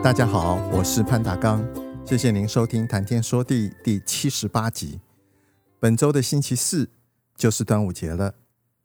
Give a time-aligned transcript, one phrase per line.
[0.00, 1.60] 大家好，我是潘大刚，
[2.06, 5.00] 谢谢您收听《谈天说地》第七十八集。
[5.80, 6.88] 本周的星期四
[7.36, 8.36] 就是端午节了。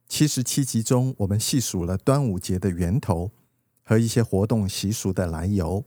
[0.10, 3.32] 七十七集中，我们细数了端午节的源头
[3.84, 5.86] 和一些活动习俗的来由。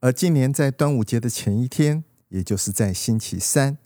[0.00, 3.78] 而今年在端午节的前一天，也就是在星期三，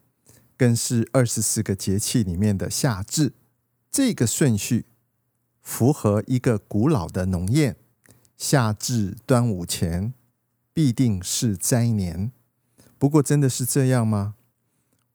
[0.57, 3.33] 更是二十四个节气里面的夏至。
[3.93, 4.87] 这个顺序
[5.63, 7.77] 符合一个古老的农谚：
[8.37, 10.13] 夏至端午前。
[10.79, 12.31] 必定是灾年，
[12.99, 14.37] 不过真的是这样吗？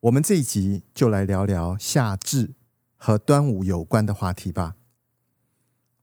[0.02, 2.52] 我们这一集就来聊聊夏至
[2.98, 4.76] 和端午有关的话题吧。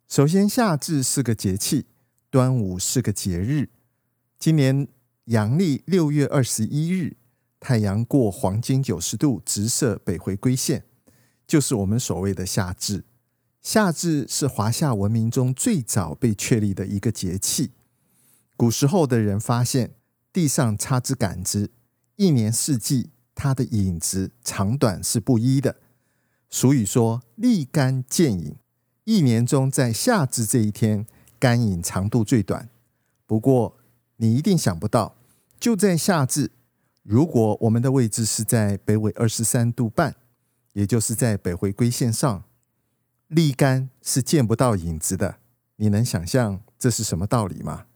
[0.08, 1.84] 首先，夏至是个节气，
[2.30, 3.68] 端午是个节日。
[4.38, 4.88] 今年
[5.26, 7.18] 阳历六月二十一日，
[7.60, 10.84] 太阳过黄金九十度，直射北回归线，
[11.46, 13.04] 就是我们所谓的夏至。
[13.60, 17.72] 夏至是华夏文明中最早被确立的一个节气。
[18.60, 19.94] 古时候的人发现
[20.34, 21.70] 地上插支杆子，
[22.16, 25.76] 一年四季它的影子长短是不一的。
[26.50, 28.56] 俗语说“立竿见影”，
[29.04, 31.06] 一年中在夏至这一天，
[31.38, 32.68] 竿影长度最短。
[33.24, 33.78] 不过
[34.16, 35.16] 你一定想不到，
[35.58, 36.50] 就在夏至，
[37.02, 40.16] 如果我们的位置是在北纬二十三度半，
[40.74, 42.44] 也就是在北回归线上，
[43.28, 45.36] 立竿是见不到影子的。
[45.76, 47.86] 你能想象这是什么道理吗？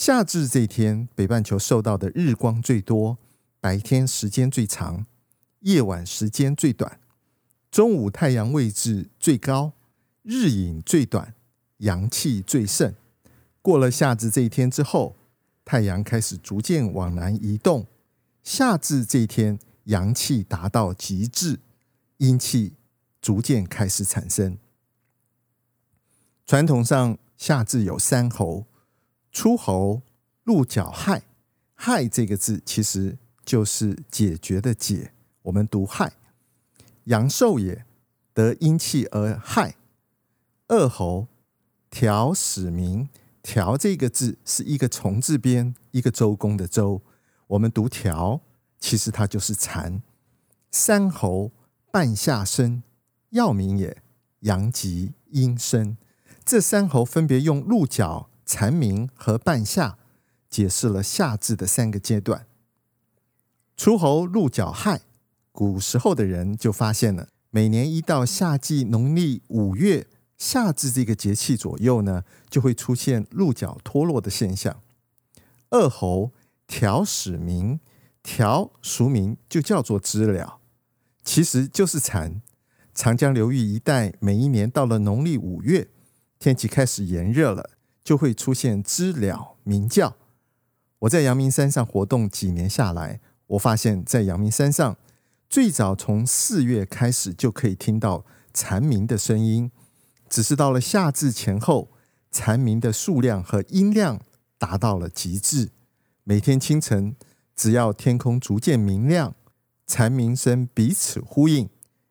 [0.00, 3.18] 夏至这一天，北半球受到的日光最多，
[3.60, 5.04] 白天时间最长，
[5.58, 6.98] 夜晚时间最短，
[7.70, 9.74] 中午太阳位置最高，
[10.22, 11.34] 日影最短，
[11.80, 12.94] 阳气最盛。
[13.60, 15.16] 过了夏至这一天之后，
[15.66, 17.86] 太阳开始逐渐往南移动，
[18.42, 21.60] 夏至这一天，阳气达到极致，
[22.16, 22.72] 阴气
[23.20, 24.56] 逐渐开始产生。
[26.46, 28.64] 传统上，夏至有三候。
[29.32, 30.02] 初候、
[30.44, 31.22] 鹿角亥，
[31.74, 36.12] 亥这个字其实就是解决的解，我们读亥。
[37.04, 37.84] 阳寿也，
[38.34, 39.76] 得阴气而亥。
[40.68, 41.28] 二候，
[41.90, 43.08] 蝉始鸣，
[43.42, 47.02] 蝉这个字是一个虫字边，一个周公的周，
[47.48, 48.40] 我们读调，
[48.78, 50.02] 其实它就是蝉。
[50.70, 51.52] 三候，
[51.90, 52.82] 半夏生，
[53.30, 54.02] 药名也，
[54.40, 55.96] 阳极阴生。
[56.44, 58.29] 这三候分别用鹿角。
[58.52, 59.96] 蝉鸣和半夏
[60.48, 62.48] 解释了夏至的三个阶段。
[63.76, 65.02] 初候鹿角亥，
[65.52, 74.82] 古时候的人就发现了，每年一到夏季农历五月夏至这个节气左右呢，就会出现鹿角脱落的现象。
[75.70, 76.32] 二候
[76.66, 77.78] 蝉始鸣，
[78.24, 80.58] 蝉俗名就叫做知了，
[81.22, 82.42] 其实就是蝉。
[82.92, 85.88] 长江流域一带，每一年到了农历五月，
[86.40, 87.70] 天气开始炎热了。
[88.02, 90.16] 就会出现知了鸣叫。
[91.00, 94.96] 我在阳明山上活动几年下来，我发现，在阳明山上，
[95.48, 99.70] 最早从四月开始就可以听到蝉鸣的声音。
[100.28, 101.90] 只是到了夏至前后，
[102.30, 104.20] 蝉鸣的数量和音量
[104.58, 105.70] 达到了极致。
[106.22, 107.16] 每天清晨，
[107.56, 109.34] 只要天空逐渐明亮，
[109.86, 111.68] 蝉鸣声彼此呼应，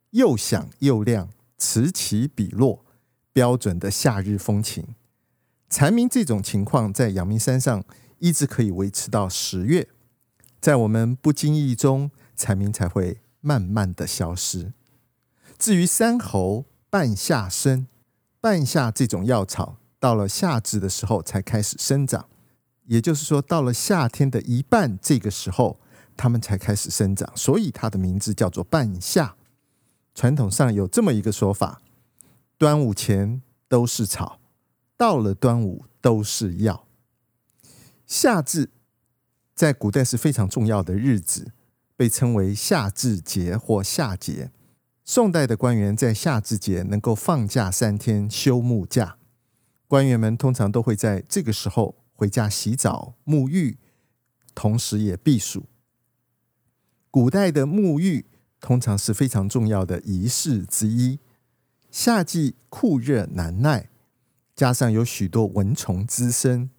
[0.10, 2.84] 又响又亮，此起彼落，
[3.32, 4.96] 标准的夏日风情。
[5.70, 7.84] 蝉鸣这种情况在阳明山上
[8.18, 9.88] 一直可以维持到十月，
[10.60, 14.74] 在我们不经意中，蝉鸣才会慢慢的消失。
[15.60, 17.88] 至于三候半夏生，
[18.42, 22.28] 半夏这种药草到了夏至的时候才开始生长，
[22.86, 25.80] 也就是说，到了夏天的一半这个时候，
[26.18, 29.36] 它们才开始生长，所以它的名字叫做半夏。
[30.16, 31.82] 传统上有这么一个说法：
[32.58, 34.39] 端午前都是草。
[35.00, 36.86] 到了端午都是药。
[38.06, 38.70] 夏至
[39.56, 41.54] 在古代是非常重要的日子，
[41.96, 44.52] 被称为夏至节或夏节。
[45.06, 49.18] 宋代的官员在夏至节能够放假三天休沐假，
[49.88, 53.78] 官员们通常都会在这个时候回家洗澡沐浴，
[54.54, 55.68] 同时也避暑。
[57.10, 58.26] 古代的沐浴
[58.60, 61.20] 通常是非常重要的仪式之一。
[61.90, 63.90] 夏季酷热难耐。
[64.60, 66.70] 加上有许多蚊虫滋生，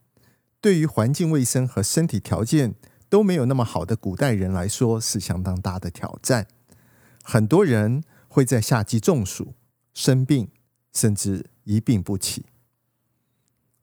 [0.60, 2.74] 对于环境卫生和身体条件
[3.08, 6.46] 都没有那么好的古代人来说，是相当大的挑战。
[7.24, 9.54] 很多人会在夏季中暑、
[9.94, 10.50] 生病，
[10.92, 12.44] 甚至一病不起。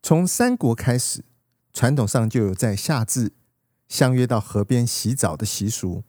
[0.03, 1.25] 从三国开始，
[1.73, 3.31] 传统上就有在夏至
[3.87, 6.03] 相约到河边洗澡的习俗，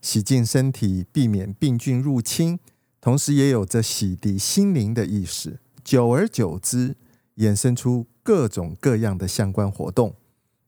[0.00, 2.58] 洗净身体，避免病菌入侵，
[3.00, 5.60] 同时也有着洗涤心灵的意思。
[5.84, 6.96] 久而久之，
[7.38, 10.14] 衍生出各种各样的相关活动，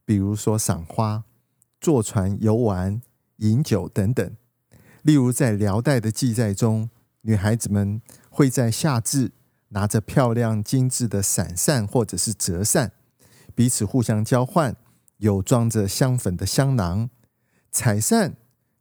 [0.04, 1.24] 比如说赏花、
[1.80, 3.00] 坐船游玩、
[3.36, 4.36] 饮酒等等。
[5.02, 6.90] 例如，在辽代的记载中，
[7.22, 9.32] 女孩子们会在夏至
[9.68, 12.92] 拿着漂亮精致的伞扇或者是折扇，
[13.54, 14.76] 彼此互相交换，
[15.18, 17.10] 有装着香粉的香囊。
[17.70, 18.36] 彩扇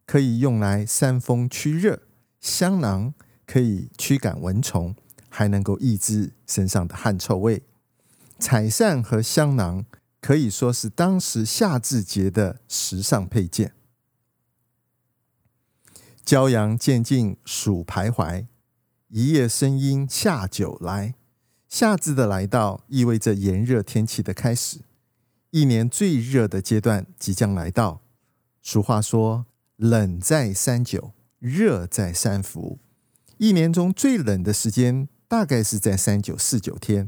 [0.05, 2.01] 可以用来扇风驱热，
[2.39, 3.13] 香囊
[3.45, 4.95] 可以驱赶蚊虫。
[5.31, 7.61] 还能够抑制身上的汗臭味。
[8.39, 9.85] 彩扇和香囊
[10.21, 13.73] 可以说是当时夏至节的时尚配件。
[16.25, 18.47] 骄阳渐近暑徘徊，
[19.09, 21.15] 一夜生烟下酒来。
[21.67, 24.79] 夏至的来到意味着炎热天气的开始，
[25.51, 28.01] 一年最热的阶段即将来到。
[28.61, 29.45] 俗话说
[29.77, 32.79] ：“冷在三九，热在三伏。”
[33.37, 35.07] 一年中最冷的时间。
[35.29, 37.07] 大概是在三九四九天，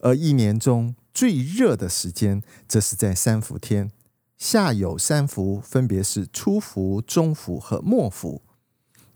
[0.00, 3.90] 而一年中最热的时间，则是在三伏天。
[4.36, 8.42] 夏有三伏，分别是初伏、中伏和末伏。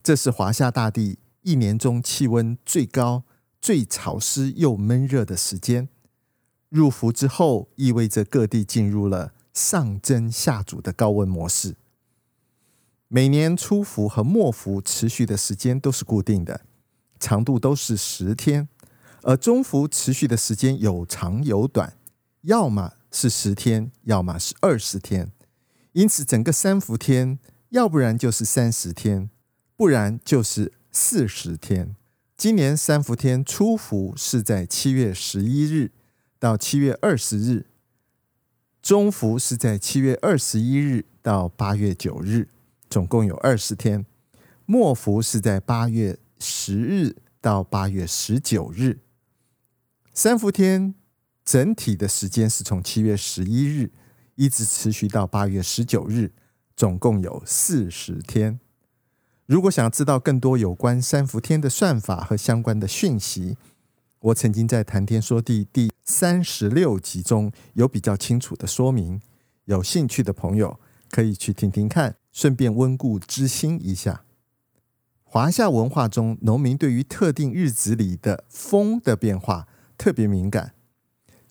[0.02, 3.24] 这是华夏大地一年中气温最高、
[3.60, 5.88] 最潮湿又闷热的时间。
[6.70, 11.76] 入伏之后，意味着各地进入了上蒸下煮的高温模式。
[13.08, 16.62] 每年初伏和末伏持续的时间都是固定的。
[17.18, 18.68] 长度都是十天，
[19.22, 21.94] 而中伏持续的时间有长有短，
[22.42, 25.32] 要么是十天，要么是二十天。
[25.92, 27.38] 因此，整个三伏天，
[27.70, 29.30] 要不然就是三十天，
[29.76, 31.94] 不然就是四十天。
[32.36, 35.92] 今年三伏天初伏是在七月十一日
[36.38, 37.66] 到七月二十日，
[38.80, 42.48] 中伏是在七月二十一日到八月九日，
[42.88, 44.06] 总共有二十天。
[44.66, 46.18] 末伏是在八月。
[46.42, 49.00] 十日到八月十九日，
[50.22, 50.94] 三伏天
[51.46, 53.90] 整体的时间是从七月十一日
[54.34, 56.34] 一直持续到八月十九日，
[56.76, 58.60] 总共有四十天。
[59.46, 63.56] 如果想知道更多有关三伏天的算法和相关的讯息，
[64.18, 69.22] 我曾经在《谈天说地》第三十六集中有比较清楚的说明。
[69.64, 70.78] 有兴趣的朋友
[71.10, 74.24] 可以去听听看，顺便温故知新一下。
[75.22, 79.66] 华夏文化中，农民对于特定日子里的风的变化
[80.00, 80.72] 特别敏感。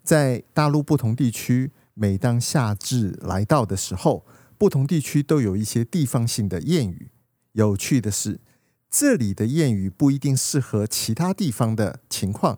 [0.01, 4.25] 在大陆不同地区，每当夏至来到的时候，
[4.57, 7.11] 不同地区都有一些地方性的谚语。
[7.51, 8.39] 有趣的是，
[8.89, 12.57] 这里的谚语不一定适合其他地方的情况。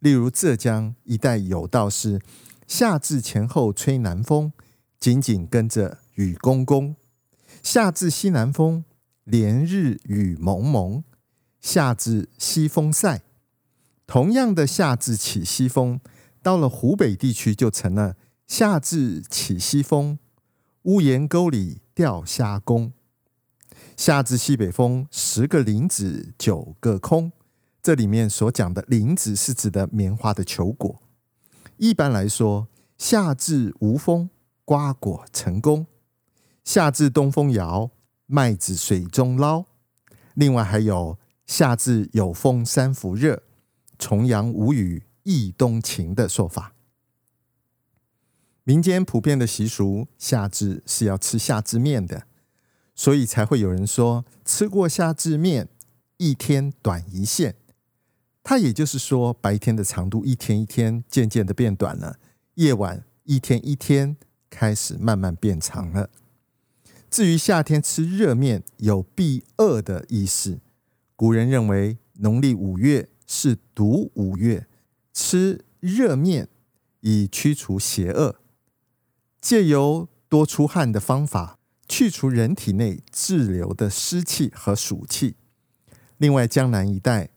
[0.00, 2.20] 例如，浙江一带有道是
[2.68, 4.52] ：“夏至前后吹南风，
[5.00, 6.94] 紧紧跟着雨公公。”
[7.64, 8.84] 夏至西南风。
[9.24, 11.02] 连日雨蒙蒙，
[11.58, 13.22] 夏至西风赛。
[14.06, 16.00] 同样的夏至起西风，
[16.42, 20.18] 到了湖北地区就成了夏至起西风，
[20.82, 22.92] 屋檐沟里钓虾公。
[23.96, 27.32] 夏至西北风，十个林子九个空。
[27.82, 31.02] 这里面所讲的林子是指的棉花的球果。
[31.76, 32.68] 一般来说，
[32.98, 34.30] 夏至无风，
[34.64, 35.86] 瓜果成功。
[36.64, 37.90] 夏至东风摇。
[38.26, 39.66] 麦子水中捞，
[40.32, 43.42] 另外还有夏至有风三伏热，
[43.98, 46.74] 重阳无雨一冬晴的说法。
[48.64, 52.26] 民间普遍的习俗，夏至是要吃夏至面的，
[52.94, 55.68] 所以才会有人说吃过夏至面，
[56.16, 57.56] 一天短一线。
[58.42, 62.18] 它也就是说，白天的长度一天一天渐渐的变短了，
[62.54, 64.16] 夜晚一天一天
[64.48, 66.10] 开始慢慢变长了。
[67.10, 70.60] 至于夏天吃热面有避恶的意思，
[71.16, 74.66] 古人认为农历五月是毒五月，
[75.12, 76.48] 吃热面
[77.00, 78.40] 以驱除邪恶，
[79.40, 85.36] 借由多出汗的方法去除人体内滞留的湿气和暑气。
[86.16, 87.30] 另外，江南一带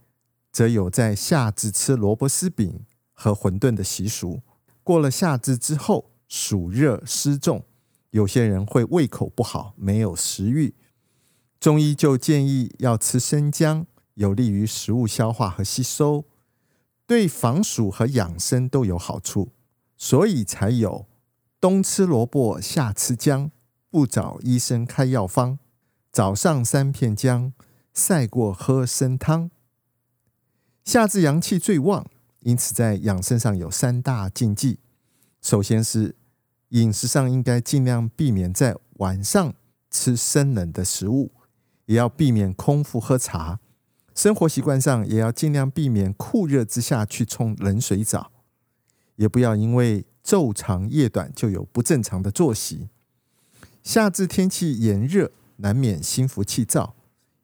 [0.51, 4.41] 则有在夏至吃萝卜丝饼和馄饨的习俗。
[4.83, 7.65] 过了夏至之后，暑热湿重。
[8.11, 10.73] 有些人会胃口不好，没有食欲，
[11.59, 13.85] 中医就建议要吃生姜，
[14.17, 16.25] 有利于食物消化和吸收。
[17.05, 19.53] 对防暑和养生都有好处，
[19.95, 21.05] 所以才有
[21.61, 23.49] 冬吃萝卜，夏吃姜，
[23.89, 25.59] 不找医生开药方，
[26.11, 27.53] 早上三片姜，
[27.93, 29.49] 赛过喝参汤。
[30.83, 32.05] 夏至阳气最旺，
[32.39, 34.79] 因此在养生上有三大禁忌。
[35.41, 36.15] 首先是
[36.69, 39.53] 饮食上应该尽量避免在晚上
[39.89, 41.31] 吃生冷的食物，
[41.85, 43.59] 也要避免空腹喝茶。
[44.17, 48.31] 生活习惯上也要尽量避免酷热之下去冲冷水澡，
[49.17, 52.89] 也不要因为昼长夜短就有不正常的作息。
[53.83, 56.95] 夏至天气炎热，难免心浮气躁，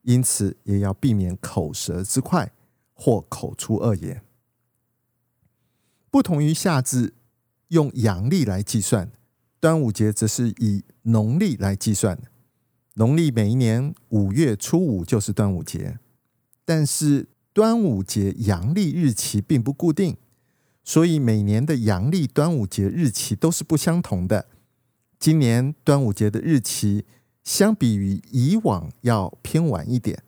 [0.01, 2.51] 因此也要避免口舌之快
[2.96, 4.24] 或口出恶言。
[6.10, 7.13] 不同于夏至
[7.68, 9.12] 用阳历来计算，
[9.60, 12.18] 端午节则是以农历来计算。
[12.96, 16.00] 农历每一年五月初五就是端午节。
[16.65, 20.17] 但是端午节阳历日期并不固定，
[20.84, 24.48] 所以每年的阳历端午节日期都是不相同的。
[25.20, 27.05] 今年端午节的日期
[27.43, 30.24] 相比于以往要偏晚一点，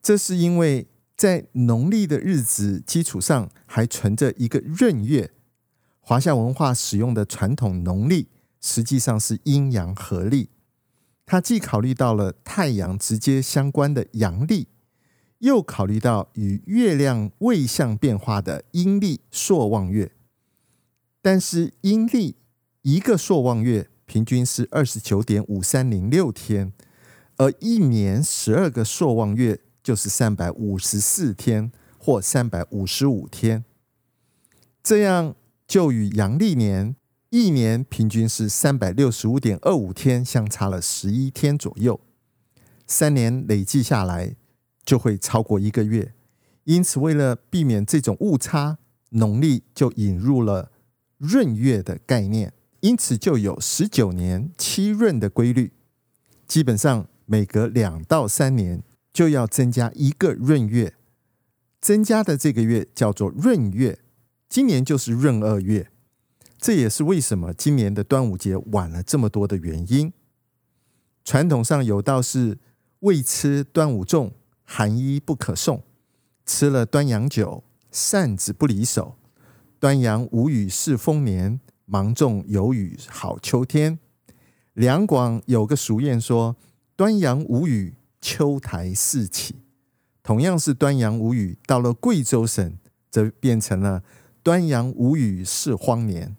[0.00, 5.32] 这是因为在农历的日子基础上还存着一个闰月。
[6.00, 8.28] 华夏文化使用的传统农历
[8.60, 10.50] 实际上是阴阳合历，
[11.24, 14.68] 它既考虑到了太阳直接相关的阳历。
[15.44, 20.10] 又考虑到与月亮位相变化的阴历朔望月，
[21.20, 22.36] 但是阴历
[22.80, 26.72] 一个朔望月平均是二十九点五三零六天，
[27.36, 33.66] 而一年十二个朔望月就是三百五十四天或三百五十五天，
[34.82, 35.36] 这样
[35.66, 36.96] 就与阳历年
[37.28, 42.00] 一年平均是三百六十五点二五天相差了十一天左右，
[42.86, 44.36] 三年累计下来。
[44.84, 46.14] 就会超过一个月，
[46.64, 48.78] 因此为了避免这种误差，
[49.10, 50.70] 农历就引入了
[51.18, 55.72] 闰月的概念，因此就有十九年七闰的规律。
[56.46, 60.94] 基本上每隔两到三年就要增加一个闰月，
[61.80, 64.00] 增加的这个月叫做闰月。
[64.48, 65.90] 今年就是闰二月，
[66.58, 70.12] 这也是为什么今年的端午节晚了这么多的原因。
[71.24, 72.58] 传统上有道是
[73.00, 74.32] 未吃端午粽。
[74.64, 75.82] 寒衣不可送，
[76.44, 79.16] 吃了端阳酒，扇子不离手。
[79.78, 83.98] 端阳无雨是丰年，芒种有雨好秋天。
[84.72, 86.56] 两广有个俗谚说
[86.96, 89.56] ：“端阳无雨，秋台四起。”
[90.24, 92.78] 同样是端阳无雨，到了贵州省
[93.10, 94.02] 则变成了
[94.42, 96.36] “端阳无雨是荒年”。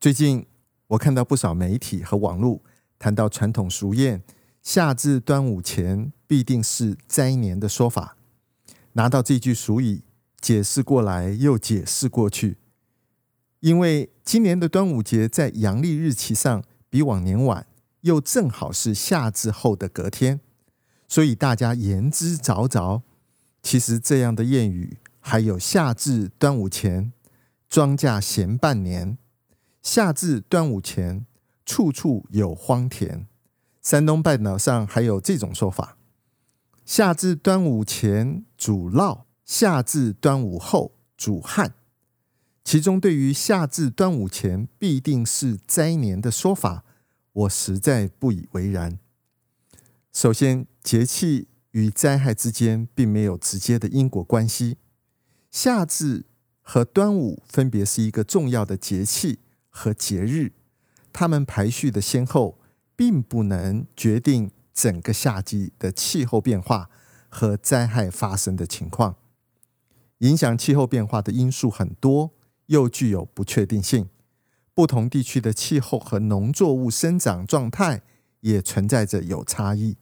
[0.00, 0.46] 最近
[0.88, 2.62] 我看到不少媒体和网络
[2.98, 4.22] 谈到传统俗谚。
[4.66, 8.16] 夏至端午前必定是灾年的说法，
[8.94, 10.02] 拿到这句俗语
[10.40, 12.56] 解释过来又解释过去，
[13.60, 17.64] 因为今年的端午节在阳历日期上比往年晚，
[18.00, 20.40] 又正好是夏至后的隔天，
[21.06, 23.02] 所以大家言之凿凿。
[23.62, 27.12] 其实这样的谚语还有夏至端午前
[27.68, 29.16] 庄稼闲半年，
[29.80, 31.24] 夏至端午前
[31.64, 33.28] 处处有荒田。
[33.86, 35.96] 山东半岛上还有这种说法：
[36.84, 41.72] 夏至端午前主涝，夏至端午后主旱。
[42.64, 46.82] 其中对于夏至端午前必定是灾年的说法，
[47.32, 48.98] 我实在不以为然。
[50.12, 54.78] 首先，节气与灾害之间并没有直接的因果关系。
[55.52, 56.24] 夏至
[56.60, 59.38] 和端午分别是一个重要的节气
[59.70, 60.50] 和节日，
[61.12, 62.58] 它们排序的先后。
[62.96, 66.90] 并不能决定整个夏季的气候变化
[67.28, 69.16] 和灾害发生的情况。
[70.18, 72.32] 影响气候变化的因素很多，
[72.66, 74.08] 又具有不确定性。
[74.72, 78.02] 不同地区的气候和农作物生长状态
[78.40, 79.96] 也存在着有差异。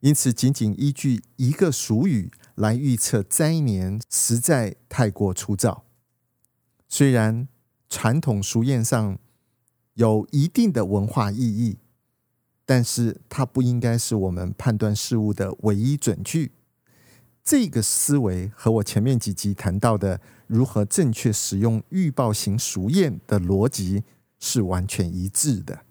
[0.00, 5.84] 因此，仅仅依据一个俗语来预测灾年，实在太过粗糙。
[6.88, 7.48] 虽然
[7.88, 9.18] 传统俗谚上
[9.94, 11.78] 有一定的文化意义。
[12.66, 16.52] 但是它不应该是我们判断事物的唯一准据。
[17.44, 24.02] 这个思维和我前面几集谈到的如何正确使用预报型熟验的逻辑
[24.40, 25.82] 是完全一致的。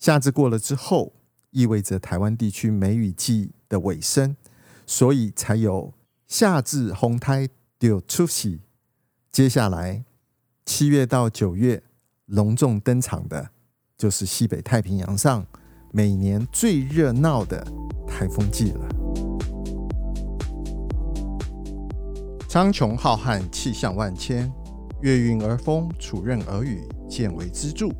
[0.00, 1.12] 夏至过了之后，
[1.52, 4.36] 意味着台湾地区梅雨季的尾声，
[4.84, 5.94] 所以才有
[6.26, 8.58] 夏至风台就出世。
[9.30, 10.04] 接下来
[10.66, 11.84] 七月到九月
[12.26, 13.51] 隆重登场的。
[14.02, 15.46] 就是西北太平洋上
[15.92, 17.64] 每年最热闹的
[18.04, 18.88] 台风季了。
[22.48, 24.52] 苍穹浩瀚，气象万千，
[25.02, 27.90] 月晕而风，础任而雨，见微知著。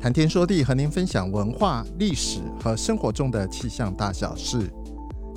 [0.00, 4.68] 谈天说地，和您分享文化、历史和生活中的气象大小事，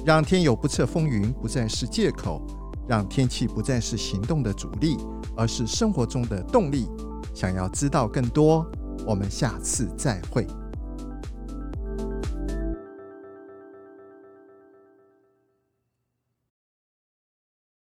[0.04, 2.42] 让天有不测风云不再是借口，
[2.88, 4.98] 让天气不再是行动的阻力，
[5.38, 6.88] 而是生活中的动力。
[7.36, 8.66] 想要知道更多，
[9.06, 10.48] 我们下次再会。